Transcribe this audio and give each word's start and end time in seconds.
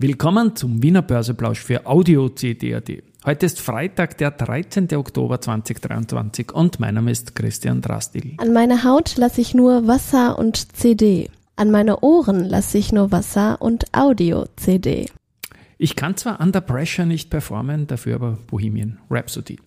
Willkommen 0.00 0.54
zum 0.54 0.80
Wiener 0.80 1.02
Börseplausch 1.02 1.58
für 1.58 1.84
Audio 1.84 2.28
CD.at. 2.28 2.88
Heute 3.26 3.46
ist 3.46 3.60
Freitag, 3.60 4.16
der 4.18 4.30
13. 4.30 4.94
Oktober 4.94 5.40
2023 5.40 6.52
und 6.52 6.78
mein 6.78 6.94
Name 6.94 7.10
ist 7.10 7.34
Christian 7.34 7.80
Drastil. 7.80 8.34
An 8.36 8.52
meine 8.52 8.84
Haut 8.84 9.16
lasse 9.16 9.40
ich 9.40 9.54
nur 9.54 9.88
Wasser 9.88 10.38
und 10.38 10.76
CD. 10.76 11.28
An 11.56 11.72
meine 11.72 11.98
Ohren 11.98 12.44
lasse 12.44 12.78
ich 12.78 12.92
nur 12.92 13.10
Wasser 13.10 13.60
und 13.60 13.86
Audio-CD. 13.92 15.06
Ich 15.78 15.96
kann 15.96 16.16
zwar 16.16 16.40
Under 16.40 16.60
Pressure 16.60 17.04
nicht 17.04 17.28
performen, 17.28 17.88
dafür 17.88 18.14
aber 18.14 18.38
Bohemian 18.46 18.98
Rhapsody. 19.10 19.58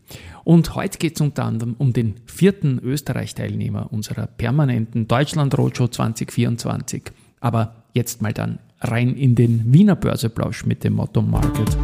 Und 0.45 0.75
heute 0.75 0.97
geht 0.97 1.15
es 1.15 1.21
unter 1.21 1.43
anderem 1.43 1.75
um 1.77 1.91
den 1.91 2.21
vierten 2.25 2.79
Österreich-Teilnehmer 2.79 3.91
unserer 3.91 4.27
permanenten 4.27 5.09
Deutschland 5.09 5.57
Roadshow 5.57 5.89
2024. 5.89 7.11
Aber 7.41 7.83
jetzt 7.93 8.21
mal 8.21 8.33
dann 8.33 8.59
rein 8.79 9.15
in 9.15 9.35
den 9.35 9.73
Wiener 9.73 9.95
Börseplausch 9.95 10.65
mit 10.65 10.83
dem 10.83 10.93
Motto 10.93 11.21
Market 11.21 11.77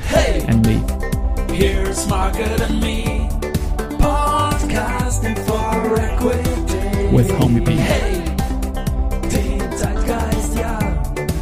hey, 0.00 0.42
and 0.48 0.66
Me. 0.66 0.80
Here's 1.52 2.06
Market 2.06 2.60
and 2.60 2.80
Me, 2.80 3.28
podcasting 3.98 5.36
for 5.46 5.98
equity. 5.98 7.16
With 7.16 7.32
Homie 7.38 7.60
B. 7.60 7.72
Hey, 7.72 8.22
Zeitgeist, 9.74 10.58
ja, 10.58 10.78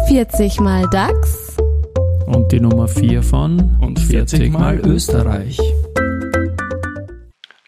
40 0.07 0.59
mal 0.59 0.88
DAX. 0.90 1.57
Und 2.28 2.52
die 2.52 2.59
Nummer 2.59 2.88
4 2.88 3.24
von 3.24 3.78
und 3.80 4.00
40 4.00 4.52
mal 4.52 4.80
Österreich. 4.80 5.59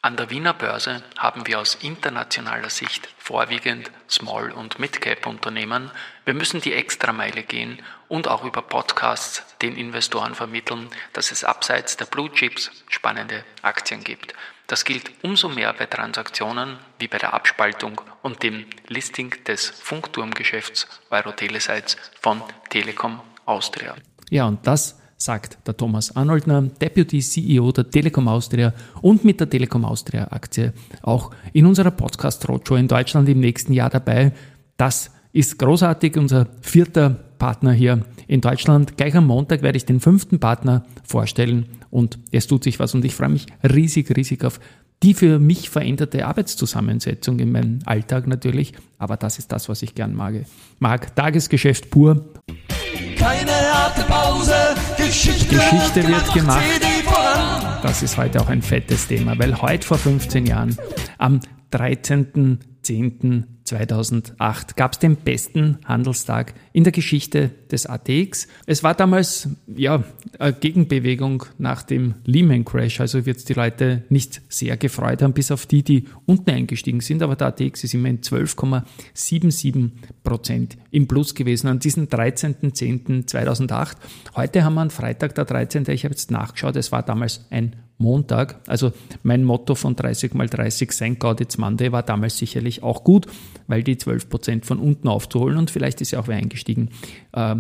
An 0.06 0.18
der 0.18 0.30
Wiener 0.30 0.54
Börse 0.54 1.02
haben 1.18 1.48
wir 1.48 1.60
aus 1.60 1.74
internationaler 1.82 2.70
Sicht 2.70 3.10
vorwiegend 3.18 3.90
Small- 4.08 4.52
und 4.52 4.78
Mid-Cap-Unternehmen. 4.78 5.90
Wir 6.26 6.36
müssen 6.36 6.62
die 6.62 6.74
Extrameile 6.74 7.42
gehen 7.42 7.82
und 8.08 8.28
auch 8.28 8.44
über 8.44 8.62
Podcasts 8.62 9.44
den 9.64 9.76
Investoren 9.76 10.36
vermitteln, 10.36 10.90
dass 11.14 11.32
es 11.32 11.44
abseits 11.44 11.98
der 11.98 12.06
Blue 12.06 12.32
Chips 12.32 12.70
spannende 12.88 13.44
Aktien 13.64 14.04
gibt. 14.04 14.36
Das 14.68 14.86
gilt 14.86 15.10
umso 15.24 15.50
mehr 15.50 15.74
bei 15.74 15.88
Transaktionen 15.88 16.78
wie 17.00 17.08
bei 17.08 17.18
der 17.18 17.34
Abspaltung 17.34 18.00
und 18.22 18.44
dem 18.44 18.68
Listing 18.86 19.34
des 19.46 19.72
Funkturmgeschäfts 19.72 20.88
Eurotelesites 21.10 21.98
von 22.22 22.44
Telekom 22.70 23.22
Austria. 23.48 23.96
Ja, 24.30 24.46
und 24.46 24.68
das 24.68 25.00
sagt 25.18 25.58
der 25.66 25.78
Thomas 25.78 26.16
Arnoldner, 26.16 26.64
Deputy 26.64 27.20
CEO 27.20 27.72
der 27.72 27.90
Telekom 27.90 28.28
Austria 28.28 28.74
und 29.02 29.24
mit 29.24 29.40
der 29.40 29.50
Telekom 29.50 29.86
Austria 29.86 30.28
Aktie 30.32 30.74
auch 31.02 31.32
in 31.54 31.66
unserer 31.66 31.92
Podcast 31.92 32.48
Roadshow 32.48 32.76
in 32.76 32.88
Deutschland 32.88 33.30
im 33.30 33.40
nächsten 33.40 33.74
Jahr 33.74 33.90
dabei. 33.90 34.34
Das 34.78 35.12
ist 35.32 35.58
großartig, 35.60 36.18
unser 36.18 36.48
vierter 36.62 37.10
Partner 37.10 37.74
hier 37.74 38.06
in 38.28 38.42
Deutschland. 38.42 38.98
Gleich 38.98 39.16
am 39.16 39.28
Montag 39.28 39.62
werde 39.62 39.78
ich 39.78 39.86
den 39.86 40.00
fünften 40.00 40.40
Partner 40.40 40.86
vorstellen 41.04 41.66
und 41.90 42.20
es 42.32 42.48
tut 42.48 42.64
sich 42.64 42.80
was 42.80 42.94
und 42.96 43.06
ich 43.06 43.16
freue 43.16 43.30
mich 43.30 43.46
riesig, 43.64 44.16
riesig 44.16 44.44
auf 44.44 44.60
die 45.04 45.14
für 45.14 45.40
mich 45.40 45.70
veränderte 45.70 46.26
Arbeitszusammensetzung 46.26 47.38
in 47.40 47.52
meinem 47.52 47.80
Alltag 47.86 48.28
natürlich, 48.28 48.74
aber 48.98 49.18
das 49.18 49.38
ist 49.38 49.52
das, 49.52 49.68
was 49.70 49.82
ich 49.82 49.94
gern 49.94 50.16
mag. 50.16 50.46
Mag 50.80 51.16
Tagesgeschäft 51.16 51.90
pur. 51.90 52.26
Geschichte, 55.06 55.56
Geschichte 55.56 56.08
wird 56.08 56.34
gemacht. 56.34 56.64
Das 57.84 58.02
ist 58.02 58.18
heute 58.18 58.42
auch 58.42 58.50
ein 58.50 58.64
fettes 58.64 59.08
Thema, 59.08 59.38
weil 59.38 59.62
heute 59.62 59.86
vor 59.86 59.98
15 60.00 60.48
Jahren, 60.48 60.76
am 61.20 61.40
13. 61.70 62.60
10.2008 63.68 64.76
gab 64.76 64.94
es 64.94 65.00
den 65.00 65.16
besten 65.16 65.80
Handelstag 65.86 66.54
in 66.72 66.84
der 66.84 66.94
Geschichte 66.94 67.50
des 67.72 67.88
ATX. 67.88 68.48
Es 68.68 68.84
war 68.84 68.94
damals 68.94 69.50
ja 69.68 70.04
eine 70.38 70.54
Gegenbewegung 70.54 71.46
nach 71.58 71.82
dem 71.82 72.14
Lehman 72.26 72.64
Crash, 72.64 73.00
also 73.00 73.26
wird 73.26 73.48
die 73.50 73.54
Leute 73.54 74.04
nicht 74.10 74.42
sehr 74.50 74.78
gefreut 74.78 75.24
haben, 75.24 75.34
bis 75.34 75.50
auf 75.52 75.66
die, 75.66 75.82
die 75.84 76.06
unten 76.26 76.52
eingestiegen 76.52 77.02
sind. 77.02 77.24
Aber 77.24 77.36
der 77.36 77.48
ATX 77.48 77.84
ist 77.84 77.94
immerhin 77.96 78.22
12,77 78.22 79.90
Prozent 80.24 80.78
im 80.92 81.08
Plus 81.08 81.34
gewesen 81.34 81.68
an 81.68 81.80
diesem 81.80 82.06
13.10.2008. 82.06 83.96
Heute 84.36 84.64
haben 84.64 84.76
wir 84.76 84.82
einen 84.82 84.92
Freitag, 84.92 85.34
der 85.36 85.46
13. 85.46 85.86
Ich 85.90 86.06
habe 86.06 86.14
jetzt 86.14 86.30
nachgeschaut, 86.30 86.76
es 86.76 86.92
war 86.92 87.02
damals 87.02 87.46
ein 87.50 87.76
Montag. 87.98 88.60
Also 88.68 88.92
mein 89.24 89.44
Motto 89.44 89.76
von 89.76 89.96
30 89.96 90.34
mal 90.34 90.48
30 90.48 90.92
St. 90.92 91.20
Gauditz 91.20 91.58
Monday 91.58 91.92
war 91.92 92.04
damals 92.04 92.38
sicherlich 92.38 92.84
auch 92.84 93.04
gut, 93.04 93.28
weil 93.68 93.84
die 93.84 93.98
12 93.98 94.30
Prozent 94.30 94.66
von 94.66 94.80
unten 94.80 95.08
aufzuholen 95.08 95.58
und 95.58 95.72
vielleicht 95.72 96.02
ist 96.02 96.12
ja 96.12 96.20
auch 96.20 96.28
wer 96.28 96.38
eingestiegen, 96.38 96.90
äh, 97.34 97.56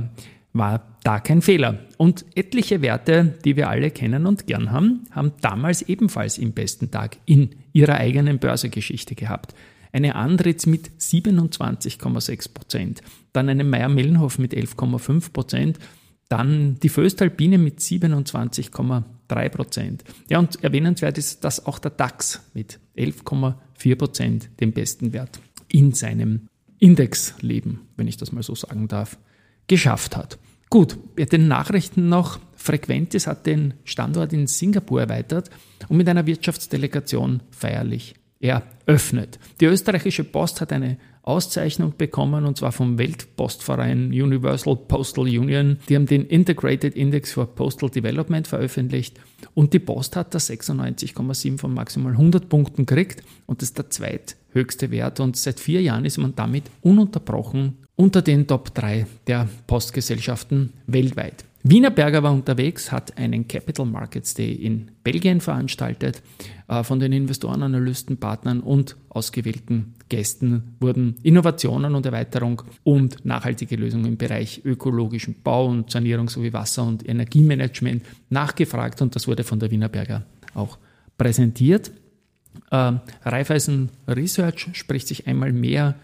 war 0.53 0.97
da 1.03 1.19
kein 1.19 1.41
Fehler. 1.41 1.79
Und 1.97 2.25
etliche 2.35 2.81
Werte, 2.81 3.35
die 3.43 3.55
wir 3.57 3.69
alle 3.69 3.91
kennen 3.91 4.25
und 4.25 4.47
gern 4.47 4.71
haben, 4.71 5.03
haben 5.11 5.33
damals 5.41 5.81
ebenfalls 5.81 6.37
im 6.37 6.53
besten 6.53 6.91
Tag 6.91 7.17
in 7.25 7.49
ihrer 7.73 7.95
eigenen 7.95 8.39
Börsegeschichte 8.39 9.15
gehabt. 9.15 9.53
Eine 9.91 10.15
Andritz 10.15 10.65
mit 10.65 10.89
27,6 10.99 12.53
Prozent, 12.53 13.01
dann 13.33 13.49
eine 13.49 13.63
Meier-Mellenhof 13.63 14.39
mit 14.39 14.53
11,5 14.53 15.31
Prozent, 15.31 15.79
dann 16.29 16.79
die 16.81 16.89
Föstalpine 16.89 17.57
mit 17.57 17.79
27,3 19.29 19.49
Prozent. 19.49 20.03
Ja, 20.29 20.39
und 20.39 20.63
erwähnenswert 20.63 21.17
ist, 21.17 21.43
dass 21.43 21.65
auch 21.65 21.79
der 21.79 21.91
DAX 21.91 22.41
mit 22.53 22.79
11,4 22.97 23.95
Prozent 23.95 24.49
den 24.59 24.73
besten 24.73 25.13
Wert 25.13 25.39
in 25.67 25.93
seinem 25.93 26.47
Indexleben, 26.79 27.81
wenn 27.97 28.07
ich 28.07 28.17
das 28.17 28.31
mal 28.31 28.43
so 28.43 28.55
sagen 28.55 28.87
darf, 28.87 29.17
geschafft 29.67 30.15
hat. 30.15 30.37
Gut, 30.69 30.97
bei 31.15 31.25
den 31.25 31.47
Nachrichten 31.47 32.09
noch. 32.09 32.39
Frequentis 32.55 33.27
hat 33.27 33.45
den 33.45 33.75
Standort 33.83 34.33
in 34.33 34.47
Singapur 34.47 35.01
erweitert 35.01 35.49
und 35.87 35.97
mit 35.97 36.09
einer 36.09 36.25
Wirtschaftsdelegation 36.25 37.43
feierlich 37.51 38.15
eröffnet. 38.39 39.39
Die 39.59 39.65
österreichische 39.65 40.23
Post 40.23 40.61
hat 40.61 40.73
eine 40.73 40.97
Auszeichnung 41.25 41.93
bekommen 41.97 42.45
und 42.45 42.57
zwar 42.57 42.71
vom 42.71 42.97
Weltpostverein 42.97 44.07
Universal 44.07 44.75
Postal 44.75 45.25
Union. 45.25 45.77
Die 45.89 45.95
haben 45.95 46.05
den 46.05 46.25
Integrated 46.25 46.95
Index 46.95 47.31
for 47.31 47.47
Postal 47.47 47.89
Development 47.89 48.47
veröffentlicht 48.47 49.19
und 49.53 49.73
die 49.73 49.79
Post 49.79 50.15
hat 50.15 50.33
da 50.33 50.37
96,7 50.37 51.57
von 51.57 51.73
maximal 51.73 52.11
100 52.11 52.47
Punkten 52.47 52.85
gekriegt 52.85 53.23
und 53.47 53.61
das 53.61 53.69
ist 53.69 53.77
der 53.77 53.89
zweithöchste 53.89 54.91
Wert 54.91 55.19
und 55.19 55.35
seit 55.35 55.59
vier 55.59 55.81
Jahren 55.81 56.05
ist 56.05 56.17
man 56.17 56.35
damit 56.35 56.65
ununterbrochen 56.81 57.77
unter 57.95 58.21
den 58.21 58.45
Top 58.45 58.73
3 58.75 59.07
der 59.27 59.49
Postgesellschaften 59.67 60.73
weltweit. 60.85 61.45
Wienerberger 61.67 62.21
war 62.21 62.31
unterwegs, 62.31 62.91
hat 62.91 63.17
einen 63.17 63.47
Capital 63.47 63.87
Markets 63.87 64.35
Day 64.35 64.53
in 64.53 64.91
Belgien 65.03 65.41
veranstaltet. 65.41 66.21
Äh, 66.67 66.83
von 66.83 66.99
den 66.99 67.11
Investoren, 67.11 67.63
Analysten, 67.63 68.17
Partnern 68.17 68.59
und 68.59 68.95
ausgewählten 69.09 69.95
Gästen 70.07 70.75
wurden 70.79 71.15
Innovationen 71.23 71.95
und 71.95 72.05
Erweiterung 72.05 72.61
und 72.83 73.25
nachhaltige 73.25 73.77
Lösungen 73.77 74.05
im 74.05 74.17
Bereich 74.17 74.61
ökologischen 74.63 75.41
Bau 75.43 75.65
und 75.65 75.89
Sanierung 75.89 76.29
sowie 76.29 76.53
Wasser- 76.53 76.83
und 76.83 77.09
Energiemanagement 77.09 78.03
nachgefragt 78.29 79.01
und 79.01 79.15
das 79.15 79.27
wurde 79.27 79.43
von 79.43 79.59
der 79.59 79.71
Wienerberger 79.71 80.21
auch 80.53 80.77
präsentiert. 81.17 81.91
Äh, 82.69 82.93
Raiffeisen 83.23 83.89
Research 84.07 84.69
spricht 84.73 85.07
sich 85.07 85.25
einmal 85.25 85.51
mehr 85.51 85.95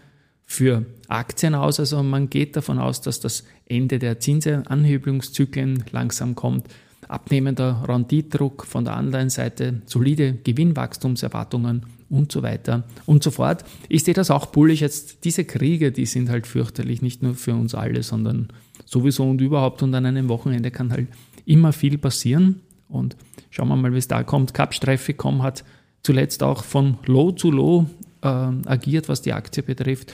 für 0.52 0.84
Aktien 1.08 1.54
aus. 1.54 1.80
Also 1.80 2.02
man 2.02 2.28
geht 2.28 2.56
davon 2.56 2.78
aus, 2.78 3.00
dass 3.00 3.20
das 3.20 3.44
Ende 3.66 3.98
der 3.98 4.20
Zinsanhebungszyklen 4.20 5.84
langsam 5.92 6.34
kommt. 6.34 6.66
Abnehmender 7.08 7.84
Renditdruck 7.88 8.66
von 8.66 8.84
der 8.84 8.96
Anleihenseite, 8.96 9.80
solide 9.86 10.34
Gewinnwachstumserwartungen 10.44 11.86
und 12.10 12.30
so 12.30 12.42
weiter 12.42 12.84
und 13.06 13.22
so 13.22 13.30
fort. 13.30 13.64
Ich 13.88 14.04
sehe 14.04 14.14
das 14.14 14.30
auch 14.30 14.46
bullig 14.46 14.80
jetzt. 14.80 15.24
Diese 15.24 15.44
Kriege, 15.44 15.90
die 15.90 16.06
sind 16.06 16.28
halt 16.28 16.46
fürchterlich, 16.46 17.00
nicht 17.00 17.22
nur 17.22 17.34
für 17.34 17.54
uns 17.54 17.74
alle, 17.74 18.02
sondern 18.02 18.48
sowieso 18.84 19.28
und 19.28 19.40
überhaupt. 19.40 19.82
Und 19.82 19.94
an 19.94 20.04
einem 20.04 20.28
Wochenende 20.28 20.70
kann 20.70 20.92
halt 20.92 21.08
immer 21.46 21.72
viel 21.72 21.96
passieren. 21.96 22.60
Und 22.88 23.16
schauen 23.50 23.68
wir 23.68 23.76
mal, 23.76 23.92
wie 23.94 23.98
es 23.98 24.08
da 24.08 24.22
kommt. 24.22 24.52
Capstreife.com 24.52 25.42
hat 25.42 25.64
zuletzt 26.02 26.42
auch 26.42 26.62
von 26.62 26.98
Low 27.06 27.32
zu 27.32 27.50
Low 27.50 27.86
äh, 28.20 28.26
agiert, 28.26 29.08
was 29.08 29.22
die 29.22 29.32
Aktie 29.32 29.62
betrifft. 29.62 30.12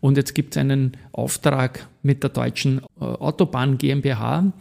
Und 0.00 0.16
jetzt 0.16 0.34
gibt 0.34 0.54
es 0.54 0.60
einen 0.60 0.96
Auftrag 1.12 1.88
mit 2.02 2.22
der 2.22 2.30
deutschen 2.30 2.80
äh, 3.00 3.04
Autobahn 3.04 3.78
GmbH 3.78 4.52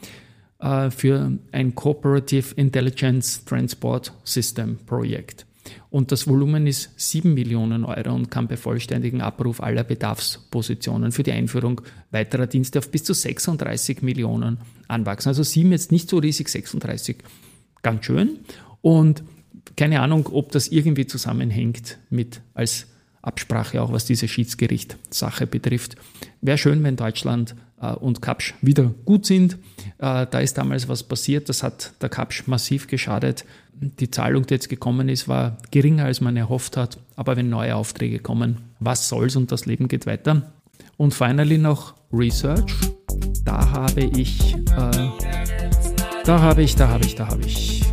äh, 0.59 0.89
für 0.89 1.31
ein 1.51 1.75
Cooperative 1.75 2.55
Intelligence 2.55 3.45
Transport 3.45 4.13
System 4.23 4.77
Projekt. 4.85 5.45
Und 5.89 6.11
das 6.11 6.27
Volumen 6.27 6.65
ist 6.65 6.91
7 6.97 7.33
Millionen 7.33 7.83
Euro 7.83 8.13
und 8.13 8.31
kann 8.31 8.47
bei 8.47 8.57
vollständigen 8.57 9.21
Abruf 9.21 9.61
aller 9.61 9.83
Bedarfspositionen 9.83 11.11
für 11.11 11.23
die 11.23 11.31
Einführung 11.31 11.81
weiterer 12.11 12.47
Dienste 12.47 12.79
auf 12.79 12.89
bis 12.89 13.03
zu 13.03 13.13
36 13.13 14.01
Millionen 14.01 14.59
anwachsen. 14.87 15.29
Also 15.29 15.43
7 15.43 15.71
jetzt 15.71 15.91
nicht 15.91 16.09
so 16.09 16.17
riesig, 16.17 16.49
36 16.49 17.17
ganz 17.83 18.05
schön. 18.05 18.39
Und 18.81 19.23
keine 19.75 20.01
Ahnung, 20.01 20.27
ob 20.31 20.51
das 20.51 20.67
irgendwie 20.69 21.05
zusammenhängt 21.05 21.99
mit 22.09 22.41
als 22.53 22.87
Absprache, 23.21 23.81
auch 23.81 23.91
was 23.91 24.05
diese 24.05 24.27
Schiedsgerichtssache 24.27 25.47
betrifft. 25.47 25.95
Wäre 26.41 26.57
schön, 26.57 26.83
wenn 26.83 26.95
Deutschland 26.95 27.55
äh, 27.81 27.91
und 27.93 28.21
Kapsch 28.21 28.53
wieder 28.61 28.93
gut 29.05 29.25
sind. 29.25 29.53
Äh, 29.97 30.27
da 30.29 30.39
ist 30.39 30.57
damals 30.57 30.87
was 30.87 31.03
passiert, 31.03 31.49
das 31.49 31.63
hat 31.63 31.93
der 32.01 32.09
Kapsch 32.09 32.47
massiv 32.47 32.87
geschadet. 32.87 33.45
Die 33.73 34.09
Zahlung, 34.09 34.45
die 34.45 34.55
jetzt 34.55 34.69
gekommen 34.69 35.07
ist, 35.09 35.27
war 35.27 35.57
geringer, 35.71 36.05
als 36.05 36.21
man 36.21 36.35
erhofft 36.35 36.77
hat. 36.77 36.97
Aber 37.15 37.35
wenn 37.37 37.49
neue 37.49 37.75
Aufträge 37.75 38.19
kommen, 38.19 38.57
was 38.79 39.07
soll's 39.07 39.35
und 39.35 39.51
das 39.51 39.65
Leben 39.65 39.87
geht 39.87 40.05
weiter. 40.05 40.51
Und 40.97 41.13
finally 41.13 41.57
noch 41.57 41.93
Research. 42.11 42.73
Da 43.43 43.69
habe 43.71 44.01
ich, 44.01 44.55
äh, 44.55 45.09
da 46.23 46.41
habe 46.41 46.63
ich, 46.63 46.75
da 46.75 46.89
habe 46.89 47.05
ich, 47.05 47.15
da 47.15 47.27
habe 47.27 47.41
ich 47.45 47.86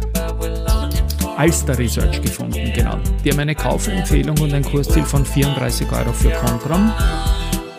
Alster 1.37 1.79
Research 1.79 2.23
gefunden, 2.23 2.73
genau. 2.75 2.97
Die 3.25 3.31
haben 3.31 3.41
eine 3.41 3.55
Kaufempfehlung 3.55 4.39
und 4.39 4.53
ein 4.53 4.65
Kursziel 4.65 5.05
von 5.05 5.25
34 5.25 5.91
Euro 5.91 6.13
für 6.13 6.31
Contram 6.31 6.93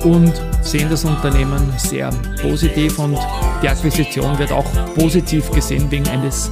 und 0.03 0.33
sehen 0.61 0.89
das 0.89 1.05
Unternehmen 1.05 1.73
sehr 1.77 2.09
positiv 2.41 2.99
und 2.99 3.17
die 3.61 3.69
Akquisition 3.69 4.37
wird 4.37 4.51
auch 4.51 4.65
positiv 4.95 5.49
gesehen 5.51 5.89
wegen 5.89 6.07
eines 6.09 6.51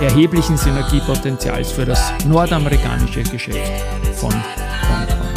erheblichen 0.00 0.56
Synergiepotenzials 0.56 1.72
für 1.72 1.84
das 1.84 2.12
nordamerikanische 2.26 3.22
Geschäft 3.24 3.72
von 4.14 4.30
Contram. 4.30 5.34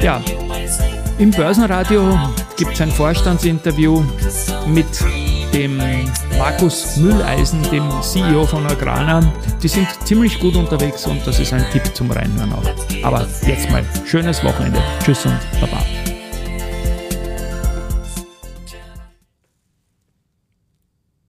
Ja, 0.00 0.20
im 1.18 1.30
Börsenradio 1.30 2.18
gibt 2.56 2.72
es 2.72 2.80
ein 2.80 2.90
Vorstandsinterview 2.90 4.02
mit 4.66 4.86
dem 5.52 5.80
Markus 6.40 6.96
Mülleisen, 6.96 7.62
dem 7.70 7.86
CEO 8.00 8.46
von 8.46 8.66
Agrana. 8.66 9.20
Die 9.62 9.68
sind 9.68 9.86
ziemlich 10.06 10.40
gut 10.40 10.56
unterwegs 10.56 11.06
und 11.06 11.20
das 11.26 11.38
ist 11.38 11.52
ein 11.52 11.66
Tipp 11.70 11.94
zum 11.94 12.10
Reinhören 12.10 12.54
auch. 12.54 12.64
Aber 13.02 13.28
jetzt 13.46 13.70
mal 13.70 13.84
schönes 14.06 14.42
Wochenende. 14.42 14.82
Tschüss 15.04 15.26
und 15.26 15.38
Baba. 15.60 15.82